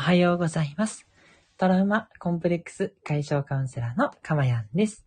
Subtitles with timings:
[0.00, 1.06] おはようございます。
[1.58, 5.04] トラウマコンプレックス解消カウンセラーのかまやんです。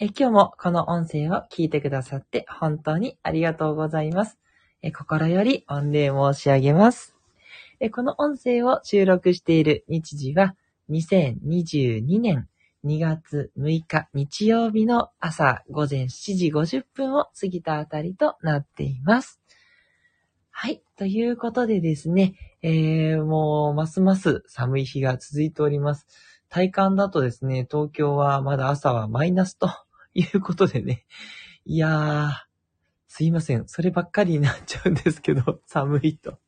[0.00, 4.36] え今日もこの音声を聞いてくださって本当にありがとうございます。
[4.82, 7.14] え心より御礼申し上げます。
[7.78, 10.56] えこの音声を収録している日時は
[10.90, 12.48] 2022年
[12.84, 19.40] 2月6日日曜日の朝午前7時50分を過ぎたあたりとなっています。
[20.56, 20.82] はい。
[20.96, 22.34] ということでですね、
[22.66, 26.06] えー、もう、ますます寒い日が続いております。
[26.48, 29.68] 体感だとですね、東京はまだ朝はマイナスと
[30.14, 31.04] いうことでね。
[31.66, 32.30] いやー、
[33.06, 33.64] すいません。
[33.66, 36.38] そればっかりになっちゃうんですけど、 寒いと。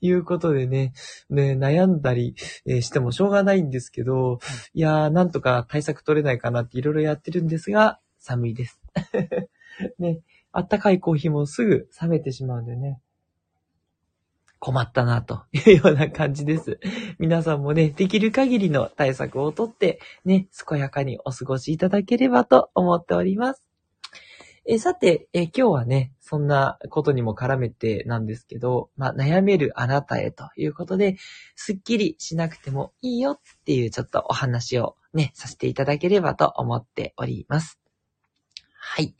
[0.00, 0.92] いうことでね、
[1.28, 4.38] ね、悩んだりえしてもしょうがないんですけど、
[4.74, 8.80] いやー、なんとか対策取れないかなっていろいろやってるんですが、寒いです。
[9.98, 10.20] ね、
[10.52, 13.00] あったかいコーヒーもすぐ冷めてしまうんでね。
[14.58, 16.80] 困ったな、というような感じです。
[17.18, 23.62] 皆さんもね、できる限りの対策をとって、ね、健やかにお過ごしいただければと思っております。
[24.70, 31.16] えさてえ、今日はね、そんなことにも絡めてなんですけど、まあ、悩めるあなたへということで、
[31.56, 37.78] すっきりしなくてもいいよっていうちょっとお話をね、させていただければと思っております。
[38.74, 39.14] はい。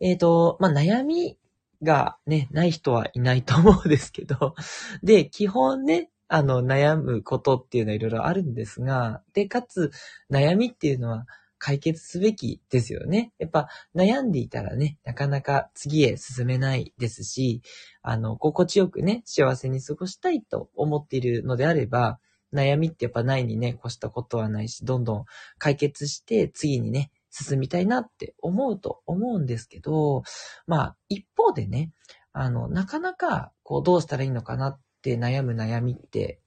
[0.00, 1.38] えっ、と、まあ、悩み
[1.82, 4.54] がね、ない人はいないと思うんですけど、
[5.02, 9.90] で、基本ね、あの、悩むことっていうのはいろいろあるんですが、で、かつ、
[10.30, 11.26] 悩みっていうのは
[11.58, 13.32] 解決すべきですよね。
[13.38, 17.62] やっぱ、悩んでいたらね、なかなか次へ進めないですし、
[18.02, 22.18] あの、心地よくね、幸せに過ごしたいと思っているのであれば、
[22.52, 25.24] 悩みってやっぱないにね、越したことはないし、どんどん
[25.58, 30.22] 解決して次にね、進みたいなって思うと思うんですけど、
[30.66, 31.92] まあ、一方でね、
[32.32, 36.40] あの、なかなか、こう、どうしたらいいのかなって悩む悩みって、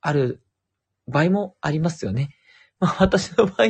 [0.00, 0.42] ある
[1.08, 2.34] 場合もありますよね。
[2.78, 3.68] まあ、私の場合、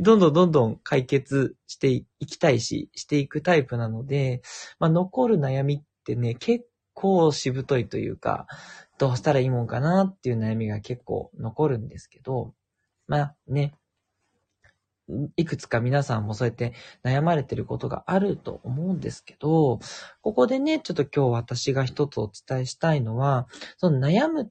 [0.00, 4.42] どんどんどんどん解決していきたいし、していくタイプなので、
[4.78, 8.46] まあ、残る悩みってね、結構しぶといというか、
[8.98, 12.54] どうしたらいいもんかなっていう悩みが結構残るんですけど、
[13.06, 13.74] まあね、
[15.36, 19.80] いくつか皆さんもそうやって悩まれてることがあると思うんですけど、
[20.20, 24.46] ここでね、ちょっと今日私が一つお伝えしたいのは、その悩むっ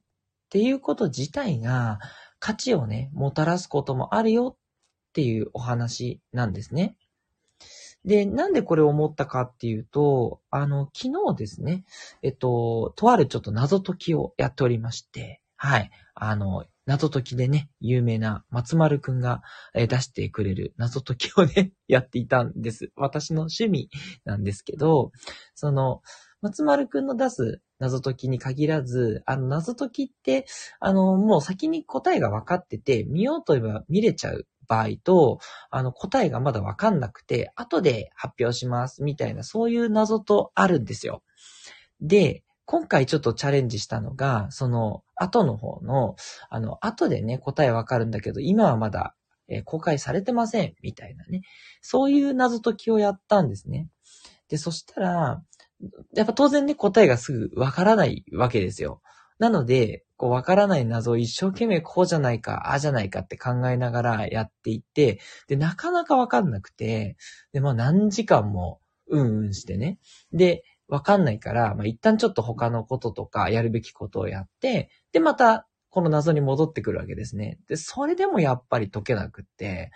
[0.50, 2.00] ていうこと自体が
[2.40, 6.96] 価値をね、もたらすこともあるよっていうお話なんですね。
[8.06, 11.84] で、なんでこれを思ったかっていうと、あの、昨日ですね、
[12.22, 15.92] えっと、とあるちょっと謎解きをやっておりまして、はい。
[16.14, 19.42] あの、謎解きでね、有名な松丸くんが
[19.74, 22.92] 出してくれる謎解きをね、 やっていたんです。
[22.96, 23.90] 私の趣味
[24.24, 25.12] なんですけど、
[25.54, 26.02] その、
[26.42, 30.46] 松丸くんの出す謎解きに限らず、あの謎解きって、
[30.80, 35.40] あの、もう先に答えが分かってて、見ようと言えば見れちゃう場合と、
[35.70, 41.22] あの、答えがまだ分かんなくて、後で発表します、みたいな、そういう謎とあるんですよ。
[42.00, 46.18] で、今回ちょっとチャレンジしたのが、その、後の方の、
[46.50, 49.16] あの、後でね、答えわかるんだけど、今はまだ、
[49.48, 51.44] えー公開されてません、みたいなね。
[51.82, 53.88] そういう謎解きをやったんですね。
[54.50, 55.42] で、そしたら、
[56.14, 59.02] やっぱ当然ね、答えがすぐわからないわけですよ。
[59.40, 67.16] なので、こう、わからない謎を一生懸命こうじゃないか、ああじゃないかって考えながらやっていって、で、なかなかわかんなくて、
[67.54, 70.00] で、まあ何時間も、うんうんしてね。
[70.34, 77.60] で、わかんないから、まあ、一旦ちょっと他のこととか、やるべきことをやって、で、また、この謎に戻ってくるわけですね。
[77.68, 79.92] で、それでもやっぱり解けなくって、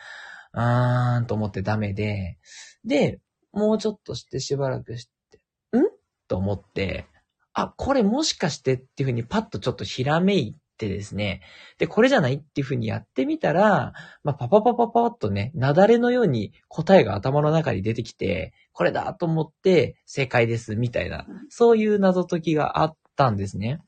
[0.51, 2.39] あーんと思ってダメで、
[2.85, 3.19] で、
[3.51, 5.37] もうちょっとしてしばらくして、
[5.77, 5.83] ん？
[6.27, 7.05] と思って、
[7.53, 11.41] あ、これもしかしてっていうふうにパッとちょっとひらめいてですね、
[11.77, 13.93] で、これじゃないっていうふうにやってみたら、
[14.23, 23.81] まあ、パパパパパッとね、雪崩のように答えが頭の中に出てきて、これだと思って正解です、みたいな、そういう謎解きがあったんですね。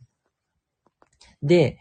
[1.41, 1.77] で、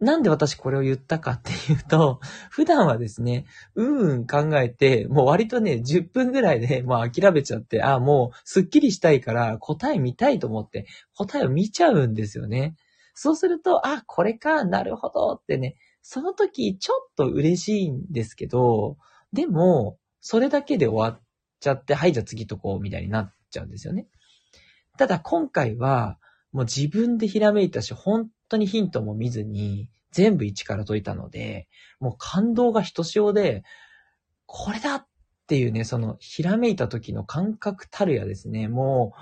[0.00, 2.20] なんで私これを言ったかっていうと、
[2.50, 10.86] 普段はですね、うんうん考えて、もう割とね、10分ぐらいで、もう諦めちゃって、あ、もうスッキリしたいから答え見たいと思って、
[11.16, 12.74] 答えを見ちゃうんですよね。
[13.14, 18.96] そうすると、あ、これか、なるほどってね、その時ちょっと嬉しいんですけど、
[19.32, 21.23] でも、それだけで終わっ
[21.64, 24.06] ちゃって、はい、じゃあ次とこう、みたいになっちゃうんですよね。
[24.98, 26.18] ただ今回は、
[26.52, 31.66] もう自分でひらめいたし、本当にヒントも見ずに、全部一から解いたので、
[31.98, 33.64] もう感動がひとしおで、
[34.46, 35.06] これだっ
[35.48, 39.14] ていうね、その、ひらめいた時の感覚たるやですね、も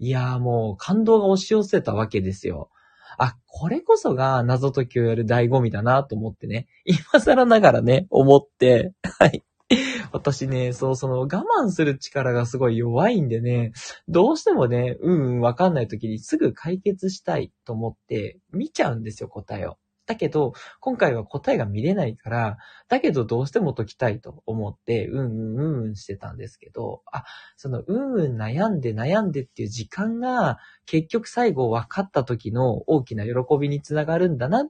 [0.00, 2.70] う、いやーもう感動が押し寄せたわけですよ。
[3.18, 9.44] あ、これこそが謎解きをやる醍醐味だなと思ってね、今更ながらね、思って、はい。
[10.12, 13.72] 私ね、そう、その我慢する力がすごい弱いんでね、
[14.08, 19.78] どうしてもね、うんうんわかんない時にすぐ解決したいと思って見ちゃうんですよ、答えを。
[20.06, 22.58] だけど、今回は答えが見れないから、
[22.88, 27.24] だけどどうしても解きたいと思って、うんうんうんうんしてたんですけど、あ、
[27.56, 34.68] そのうんうん悩んで悩んでっていう時間が、結局最後分かった時の大きな喜びにつながるんだなっ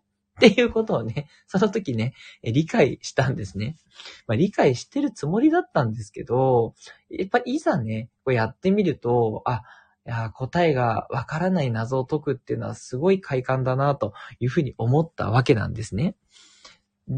[0.48, 3.76] っていうことをね、 その時ね、理解したんですね。
[4.26, 6.74] まあ、理解してるつもりだったんですけど、
[7.10, 9.62] やっぱいざね、こうやってみると、あ、
[10.04, 16.16] いや答えがわからない謎を解くっていうのはすごい快感だなというふうに思ったわけなんですね。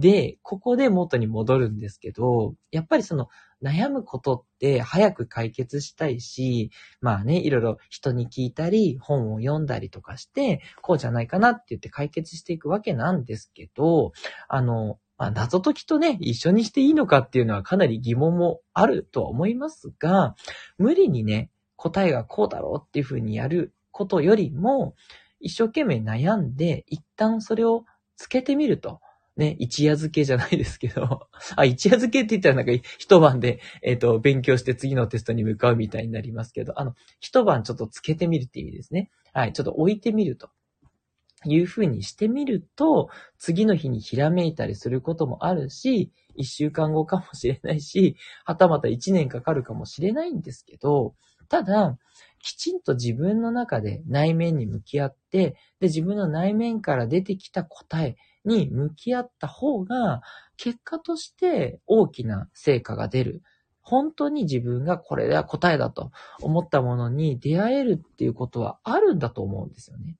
[0.00, 3.28] で、ここで元に戻るんですけど、やっぱりその
[3.62, 6.70] 悩むことって早く解決したいし、
[7.00, 14.12] まあね、いろいろ人に聞いたり、本を読んだりとかして、こうじゃないかなって言って解決していくわけなんですけど、
[14.48, 20.34] あの、まあ、謎解きとね、一緒にしていいのかっていうのはかなり疑問もあるとは思いますが、
[20.76, 24.94] 無理にね、答えがこうだろうっていうふうにやることよりも、
[25.40, 27.84] 一生懸命悩んで、一旦それを
[28.16, 29.00] つけてみると。
[29.36, 39.10] ね、一夜漬けじゃないですけど、 あ、一夜漬けって言ったらなんか一晩で、えっ、ー、と、勉強して次のテストに向かうみたいになりますけど、あの、一晩ちょっとつけてみるっていう意味ですね。
[39.32, 40.50] はい、ちょっと置いてみると。
[41.46, 51.14] いうふうにしてみると、次の日にひらめいたりすることもあるし、一週間後かもしれないし、はたまた一年かかるかもしれないんですけど、
[51.48, 51.98] ただ、
[52.40, 60.22] きちんと自分の中で内面に向き合って、で、自分の内面から出てきた答えに向き合った方が、
[60.56, 63.42] 結果として大きな成果が出る。
[63.80, 66.10] 本当に自分がこれでは答えだと
[66.40, 70.16] 思ったものに出会えるっていうことはあるんだと思うんですよね。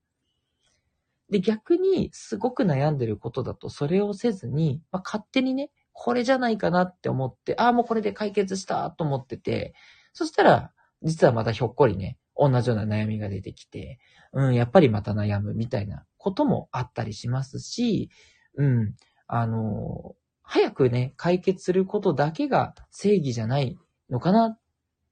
[1.31, 9.75] で、逆にすごく悩んでることだとそれをせずに、まあ、勝手にね、これじゃないかなって思って、ああ、もうこれで解決したと思ってて、
[10.13, 10.73] そしたら、
[11.03, 13.99] 実はまたひょっこりね、同じような悩みが出てきて、
[14.33, 18.09] うん、やっぱりまた悩むみたいなこともあったりしますし、
[18.57, 18.95] うん、
[19.27, 23.77] あの、早くね、解決することだけが正義じゃない
[24.09, 24.59] のかなっ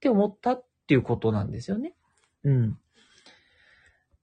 [0.01, 1.95] て思ったっていうことなんですよね。
[2.45, 2.79] うん。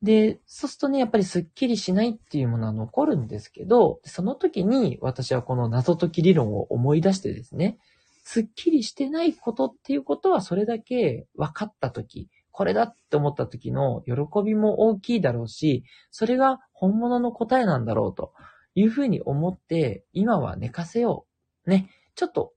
[0.01, 7.77] で、そうするとね、やっぱりスッキリしないっていうものは残るんですけど、その時に私はこの謎解き理論を思い出してですね、
[8.23, 18.33] すっきりしてないことっていうことはそれだけ分かったとき、これだって思った時の喜びも大きいだろうし、それが本物の答えなんだろうと
[18.75, 21.25] いうふうに思って、今は寝かせよ
[21.65, 21.69] う。
[21.69, 21.89] ね。
[22.15, 22.51] ちょっと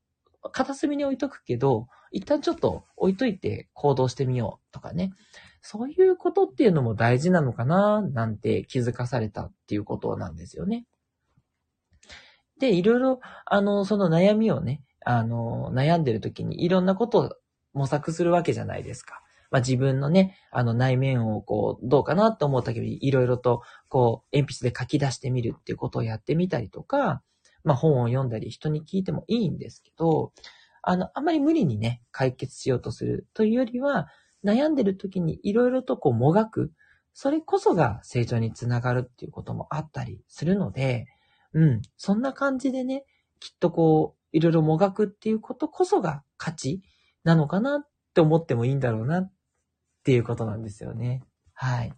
[0.51, 5.13] 片隅に置いとくけど、一旦ちょっと置いといて行動してみようとかね。
[5.61, 10.85] そういうことっていうのも大事なのかななんて気づかされたっていうことなんですよね。
[12.59, 17.31] で、いろいろ、あの、その悩みをね、あの、悩んでる時にいろんなことを
[17.73, 19.23] 模索するわけじゃないですか。
[19.53, 27.23] まあ、自分のね、あの内面をこう、どうかなと思った時にいろいろとこう、鉛筆で書き出してみるっていうことをやってみたりとか、
[27.63, 30.33] まあ、本を読んだり人に聞いてもいいんですけど、
[30.83, 34.09] あの、あまり無理にね、解決しようとするというよりは、
[34.43, 36.73] 悩んでる時にいろいろとこうもがく、
[37.13, 41.07] それこそが成長につながるっていうこともあったりするので、
[41.53, 43.05] うん、そんな感じでね、
[43.39, 46.81] きっとこう、いろいろもがくっていうことこそが価値
[47.23, 49.33] なのかなって思ってもいいんだろうなっ
[50.03, 51.23] っていうことなんですよね。
[51.55, 51.93] はい。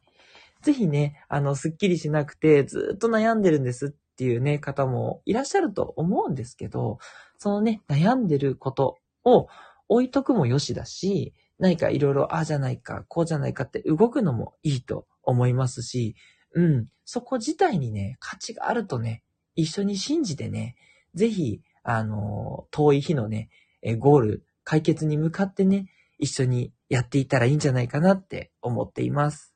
[0.62, 6.98] ぜひね、あの、すっきりしなくてずっと悩んでるんですっていうね、方もいらっしゃると思うんですけど、
[7.38, 9.48] そのね、悩んでることを
[9.88, 16.14] 置いとくもよしだし、何かいろいろ、ああじゃないか、こうじゃないかって動くのもいいと思いますし、
[16.54, 19.22] うん、そこ自体にね、価値があるとね、
[19.54, 20.76] 一緒に信じてね、
[21.14, 23.48] ぜひ、あの、遠い日のね、
[23.98, 25.86] ゴール、解決に向かってね、
[26.18, 29.54] 一緒にやっていたらいいんじゃないかなって思っています。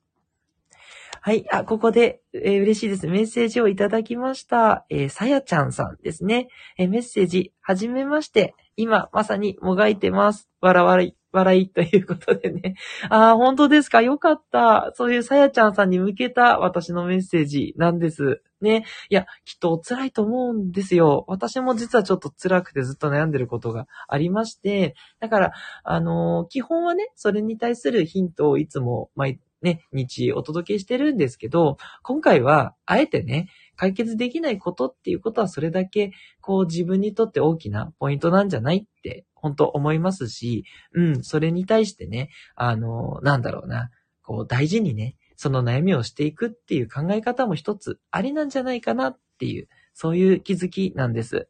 [1.21, 1.45] はい。
[1.51, 3.07] あ、ここで、えー、嬉しいです。
[3.09, 4.87] メッセージをいただきました。
[4.89, 6.49] えー、さやちゃんさんですね。
[6.79, 8.55] えー、メッセージ、はじめまして。
[8.77, 10.49] 今、まさにもがいてます。
[10.61, 12.77] わらわらい、笑いということでね。
[13.11, 14.01] ああ、本当ですか？
[14.01, 14.93] よかった。
[14.95, 18.41] そういうさやちゃんさんに向けた私のメッセージなんです。
[18.61, 18.85] ね。
[19.09, 21.25] いや、きっと辛いと思うんですよ。
[21.29, 25.53] 私も実はちょっと辛くてずっと悩んでることがありまして、だから、
[25.85, 43.91] あのー、基本はね、それに対するヒントをいつも毎、ね、日お届けしてるんですけど、今回は、あえてね、解決できないことっていうことはそれだけ、こう自分にとって大きなポイントなんじゃないって本当思いますし、うん、それに対してね、あの、なんだろうな、
[44.23, 51.49] こう大事にね、その悩みをしていくっていう考え方も一つありなんじゃないかなっていう、そういう気づきなんです。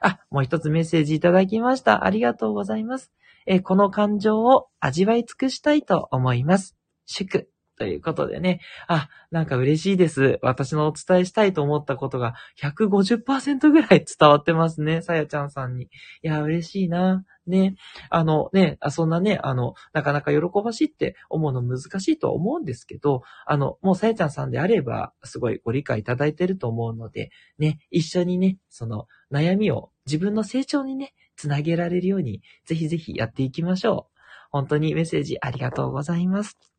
[0.00, 2.04] あ、もう一つメッセージいただきました。
[2.04, 3.10] ありがとうございます。
[3.46, 6.76] えこの感情を味わい尽くしたいと思います。
[7.04, 7.50] 祝。
[7.80, 8.60] ということでね。
[8.88, 10.38] あ、なんか嬉しいです。
[10.42, 15.00] 私のお伝えしたいと思ったことが150%ぐらい伝わってますね。
[15.00, 15.84] さやちゃんさんに。
[15.84, 15.88] い
[16.20, 17.24] や、嬉しいな。
[17.46, 17.76] ね。
[18.10, 34.20] あのね、そんなね、あの、なかなか喜ばしいって思うの難しいとは思うんですけど、あの、もうさやちゃんさんであれば、すごいご理解いただいてると思うので、ね、一緒にね、その悩みを自分の成長にね、つなげられるように、ぜひぜひやっていきましょう。
[34.50, 36.69] 本当にメッセージありがとうございます。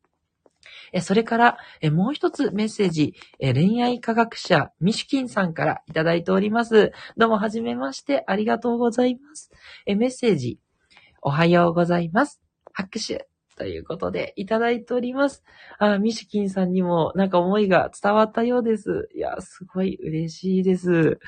[1.00, 1.58] それから、
[1.92, 6.92] もう一つメッセージ、恋愛科学者、ミシュキンさんからいただいております。
[7.16, 9.52] どうもはじめまして、ありがとうございます。
[9.86, 10.60] メッセージ、
[11.22, 12.42] おはようございます。
[12.74, 13.28] 拍手。
[13.58, 15.44] ということで、いただいております。
[15.78, 19.08] あ、ミシュキンさんにもなんか思いが伝わったようです。
[19.14, 21.20] いや、すごい嬉しいです。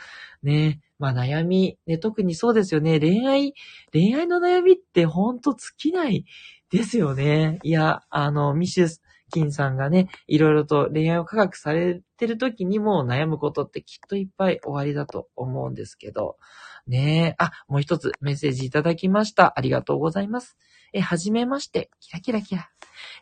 [0.42, 0.82] ね。
[0.98, 3.00] まあ悩み、ね、特にそうですよね。
[3.00, 3.54] 恋愛、
[3.92, 6.26] 恋愛の悩みってほんと尽きない
[6.72, 7.60] ですよね。
[7.62, 8.88] いや、あの、ミシュ
[9.34, 16.38] キンさんがね、いろいろと恋愛を科学されてる時にも悩むことってきっといっぱい終わりだと思うんですけど。
[16.86, 17.44] ねえ。
[17.44, 19.54] あ、もう一つメッセージいただきました。
[19.58, 20.56] ありがとうございます。
[20.94, 21.90] え、はじめまして。
[22.00, 22.70] キラキラキラ。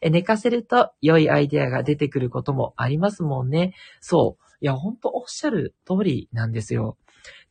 [0.02, 3.74] え、寝かせると良いアイデアが出てくることもありますもんね。
[4.02, 4.44] そう。
[4.60, 6.98] いや、ほんとおっしゃる通りなんですよ。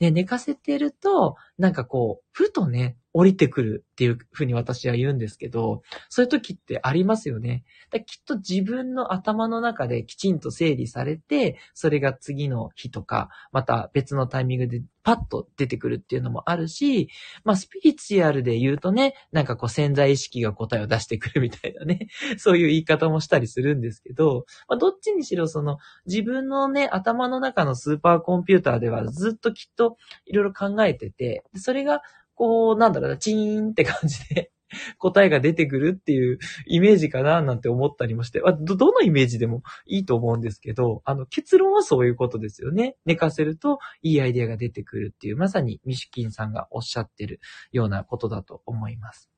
[0.00, 7.64] で、寝かせてると、なんかこう、ふとね、降りてくるっていうふうに私は言うんですけど、そういう時ってありますよね。
[8.06, 17.08] きっと自分の頭の中できちんと整理されて、それが次の日とか、また別のタイミングでパッと出てくるっていうのもあるし、
[17.42, 29.89] まあスピリチュアルで言うとね、なんかこう潜在意識が答えを出してくるみたいなね、 そういう言い方もしたりするんですけど、まあどっちにしろその自分のね、頭の中のスーパーコンピューターではずっときっと
[30.26, 32.02] いろいろ考えてて、それが
[32.34, 34.50] こう、なんだろうな、チーンって感じで
[34.98, 42.96] 答えが出てくるっていうイメージかななんて思ったりもして、ど、どのイメージでもいいと思うんですけど、あの、結論はそういうことですよね。
[43.04, 47.40] 寝かせるといいアイデアが出てくるっていう、まさにミシキンさんがおっしゃってる
[47.72, 49.30] ようなことだと思います。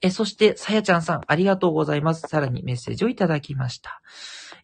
[0.00, 2.22] え、そして、さやちゃんさん、ありがとうございます。
[2.28, 4.00] さらにメッセージをいただきました。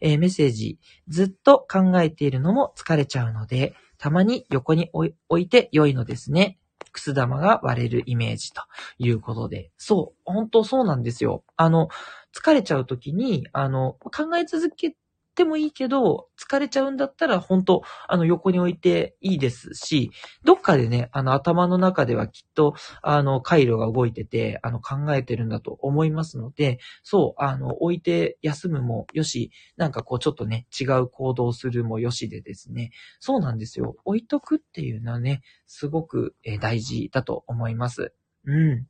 [0.01, 6.59] えメッセージ、ずっと考えているのも疲れちゃうので、たまに横に置いて良いのですね。
[6.91, 8.61] くす玉が割れるイメージと
[8.99, 9.71] いうことで。
[9.77, 11.43] そう、本当そうなんですよ。
[11.57, 11.87] あの、
[12.31, 14.95] 疲れちゃうときに、あの、考え続け
[15.35, 20.11] ってもいいけど、疲れちゃうんだったら、本当あの、横に置いていいですし、
[20.45, 33.97] どっかでね、あの、頭の中ではきっと、あの、回路が動いてて、あの、考えてるんだと思いますので、そう、あの、置いて休むもよし、なんかこう、ちょっとね、違う行動するもよしでですね、そうなんですよ。
[34.05, 38.13] 置いとくっていうのはね、すごく大事だと思います。
[38.45, 38.85] うん。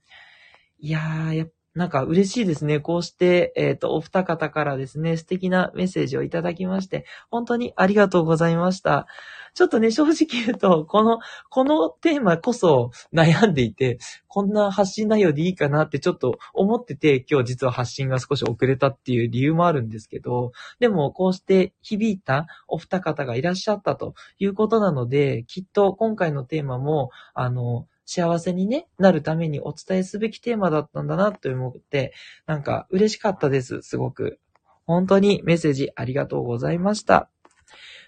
[0.77, 2.79] いやー、やっなんか嬉しいですね。
[2.79, 9.07] こうして、えっ、ー、と、お二方からですね、素敵なメッセージをいただきまして、本当にありがとうございました。
[9.55, 32.13] ちょっとね、正直言うと、この、このテーマこそ悩んでいて、こんな発信内容でいいかなってちょっと思ってて、今日実は発信が少し遅れたっていう理由もあるんですけど、でもこうして響いたお二方がいらっしゃったということなので、きっと今回のテーマも、あの、幸せにね、なるためにお伝えすべきテーマだったんだなと思って、
[32.45, 34.39] なんか嬉しかったです、すごく。
[34.85, 37.29] 本当にメッセージありがとうございました。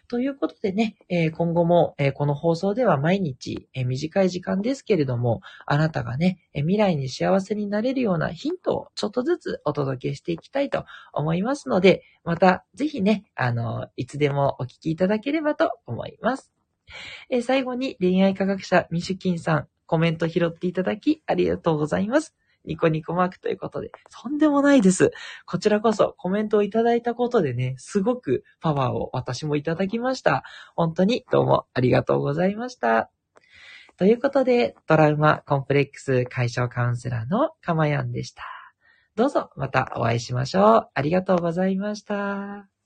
[0.10, 0.96] ということでね、
[1.36, 16.54] 今後も、この放送では毎日、短い時間ですけれども、あなたがね、未来に幸せになれるようなヒントをちょっとずつお届けしていきたいと思いますので、またぜひね、あの、いつでもお聞きいただければと思います。
[17.42, 22.36] 最後に恋愛科学者ミシュキンさん、コメント拾っていただきありがとうございます。
[22.66, 25.12] ニコニコマークということで、とんでもないです。
[25.46, 30.44] こちらこそコメントをいただいたことでね、すごくパワーを私もいただきました。
[30.76, 33.10] 本当にどうもありがとうございました。
[33.96, 38.44] ということで、トラウマコンプレックス解消カウンセラーのかまやんでした。
[39.16, 40.90] どうぞまたお会いしましょう。
[40.94, 42.77] ありがとうございました。